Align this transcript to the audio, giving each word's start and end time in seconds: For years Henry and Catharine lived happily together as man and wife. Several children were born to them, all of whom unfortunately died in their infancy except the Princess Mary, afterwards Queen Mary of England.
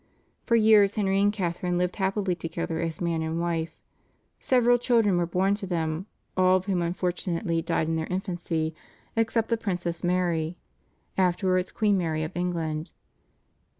For 0.47 0.55
years 0.55 0.95
Henry 0.95 1.21
and 1.21 1.31
Catharine 1.31 1.77
lived 1.77 1.97
happily 1.97 2.33
together 2.33 2.79
as 2.81 3.01
man 3.01 3.21
and 3.21 3.39
wife. 3.39 3.77
Several 4.39 4.79
children 4.79 5.15
were 5.17 5.27
born 5.27 5.53
to 5.53 5.67
them, 5.67 6.07
all 6.35 6.55
of 6.57 6.65
whom 6.65 6.81
unfortunately 6.81 7.61
died 7.61 7.87
in 7.87 7.97
their 7.97 8.07
infancy 8.07 8.73
except 9.15 9.49
the 9.49 9.57
Princess 9.57 10.03
Mary, 10.03 10.57
afterwards 11.19 11.71
Queen 11.71 11.99
Mary 11.99 12.23
of 12.23 12.35
England. 12.35 12.93